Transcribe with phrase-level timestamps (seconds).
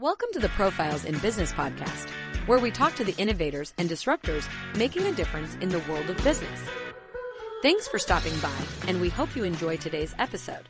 [0.00, 2.08] Welcome to the Profiles in Business podcast,
[2.46, 6.16] where we talk to the innovators and disruptors making a difference in the world of
[6.22, 6.60] business.
[7.62, 8.54] Thanks for stopping by,
[8.86, 10.68] and we hope you enjoy today's episode.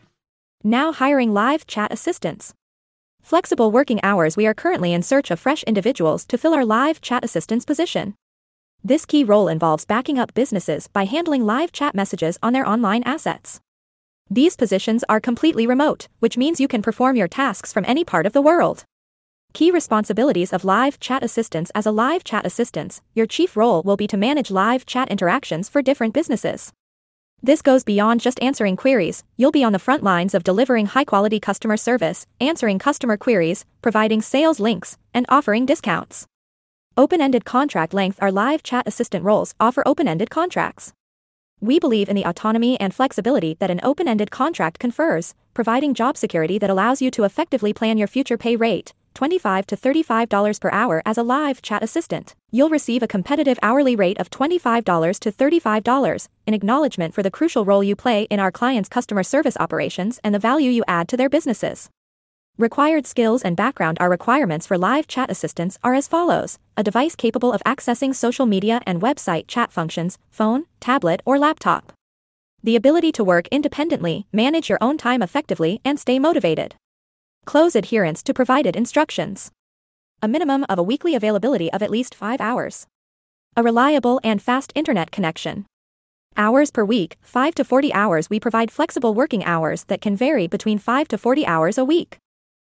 [0.64, 2.54] Now hiring live chat assistants.
[3.20, 7.02] Flexible working hours We are currently in search of fresh individuals to fill our live
[7.02, 8.14] chat assistants position.
[8.82, 13.02] This key role involves backing up businesses by handling live chat messages on their online
[13.02, 13.60] assets.
[14.30, 18.24] These positions are completely remote, which means you can perform your tasks from any part
[18.24, 18.86] of the world.
[19.58, 23.96] Key responsibilities of live chat assistants As a live chat assistant, your chief role will
[23.96, 26.72] be to manage live chat interactions for different businesses.
[27.42, 31.04] This goes beyond just answering queries, you'll be on the front lines of delivering high
[31.04, 36.26] quality customer service, answering customer queries, providing sales links, and offering discounts.
[36.96, 40.92] Open ended contract length Our live chat assistant roles offer open ended contracts.
[41.60, 46.16] We believe in the autonomy and flexibility that an open ended contract confers, providing job
[46.16, 50.70] security that allows you to effectively plan your future pay rate, 25 to $35 per
[50.70, 52.36] hour as a live chat assistant.
[52.52, 57.64] You'll receive a competitive hourly rate of $25 to $35 in acknowledgement for the crucial
[57.64, 61.16] role you play in our clients' customer service operations and the value you add to
[61.16, 61.90] their businesses.
[62.58, 67.16] Required skills and background Our requirements for live chat assistants are as follows a device
[67.16, 71.92] capable of accessing social media and website chat functions, phone, tablet, or laptop.
[72.62, 76.76] The ability to work independently, manage your own time effectively, and stay motivated.
[77.48, 79.50] Close adherence to provided instructions.
[80.20, 82.86] A minimum of a weekly availability of at least 5 hours.
[83.56, 85.64] A reliable and fast internet connection.
[86.36, 88.28] Hours per week, 5 to 40 hours.
[88.28, 92.18] We provide flexible working hours that can vary between 5 to 40 hours a week.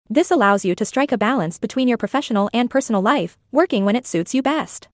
[0.09, 3.97] This allows you to strike a balance between your professional and personal life, working when
[3.97, 4.87] it suits you best.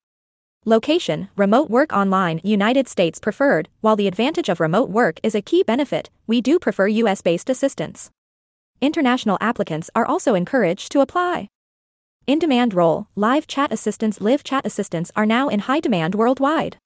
[0.64, 3.68] Location Remote work online, United States preferred.
[3.82, 7.50] While the advantage of remote work is a key benefit, we do prefer US based
[7.50, 8.10] assistance.
[8.80, 11.48] International applicants are also encouraged to apply.
[12.26, 16.76] In demand role, live chat assistants, live chat assistants are now in high demand worldwide.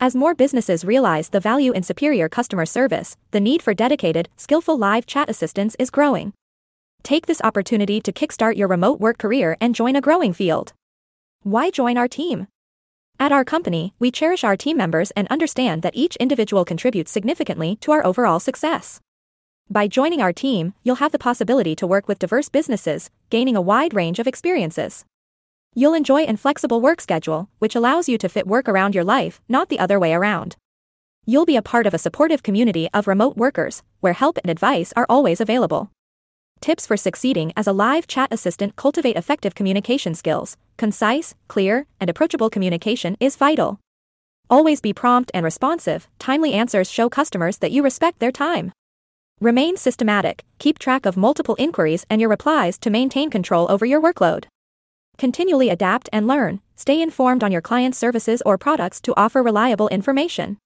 [0.00, 4.78] As more businesses realize the value in superior customer service, the need for dedicated, skillful
[4.78, 6.32] live chat assistants is growing.
[7.02, 10.72] Take this opportunity to kickstart your remote work career and join a growing field.
[11.42, 12.46] Why join our team?
[13.20, 17.76] At our company, we cherish our team members and understand that each individual contributes significantly
[17.80, 19.00] to our overall success.
[19.70, 23.60] By joining our team, you'll have the possibility to work with diverse businesses, gaining a
[23.60, 25.04] wide range of experiences.
[25.74, 29.42] You'll enjoy an flexible work schedule, which allows you to fit work around your life,
[29.46, 30.56] not the other way around.
[31.26, 34.94] You'll be a part of a supportive community of remote workers, where help and advice
[34.96, 35.90] are always available.
[36.62, 40.56] Tips for succeeding as a live chat assistant cultivate effective communication skills.
[40.78, 43.78] Concise, clear, and approachable communication is vital.
[44.48, 48.72] Always be prompt and responsive, timely answers show customers that you respect their time.
[49.40, 54.02] Remain systematic, keep track of multiple inquiries and your replies to maintain control over your
[54.02, 54.46] workload.
[55.16, 59.86] Continually adapt and learn, stay informed on your client's services or products to offer reliable
[59.88, 60.58] information.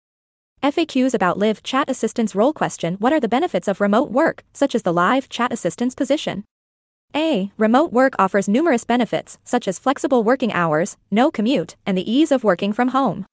[0.62, 4.74] FAQs about Live Chat Assistance role question What are the benefits of remote work, such
[4.74, 6.44] as the live chat assistance position?
[7.14, 7.52] A.
[7.58, 12.32] Remote work offers numerous benefits, such as flexible working hours, no commute, and the ease
[12.32, 13.26] of working from home.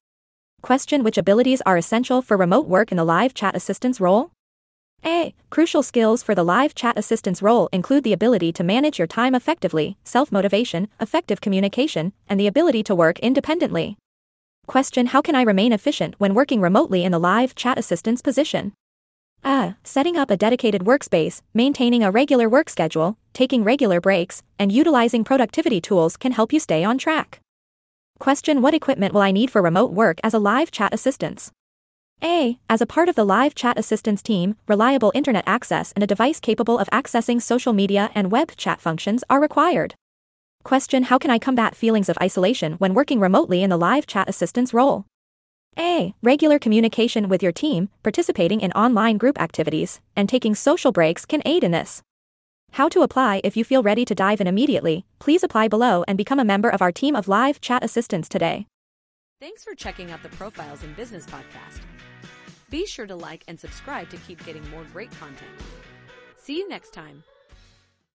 [0.62, 4.32] Question Which abilities are essential for remote work in the live chat assistance role?
[5.06, 5.34] A.
[5.50, 9.34] Crucial skills for the live chat assistance role include the ability to manage your time
[9.34, 13.98] effectively, self motivation, effective communication, and the ability to work independently.
[14.68, 18.74] Question How can I remain efficient when working remotely in the live chat assistance position?
[19.44, 19.76] A.
[19.84, 25.24] Setting up a dedicated workspace, maintaining a regular work schedule, taking regular breaks, and utilizing
[25.24, 27.40] productivity tools can help you stay on track.
[28.20, 31.52] Question What equipment will I need for remote work as a live chat assistant?
[32.22, 32.60] A.
[32.70, 36.40] As a part of the live chat assistance team, reliable internet access and a device
[36.40, 39.96] capable of accessing social media and web chat functions are required.
[40.64, 44.28] Question How can I combat feelings of isolation when working remotely in the live chat
[44.28, 45.06] assistance role?
[45.78, 46.14] A.
[46.22, 51.42] Regular communication with your team, participating in online group activities, and taking social breaks can
[51.46, 52.02] aid in this.
[52.74, 56.18] How to apply if you feel ready to dive in immediately, please apply below and
[56.18, 58.68] become a member of our team of live chat assistants today.
[59.40, 61.80] Thanks for checking out the Profiles in Business podcast.
[62.70, 65.50] Be sure to like and subscribe to keep getting more great content.
[66.36, 67.24] See you next time.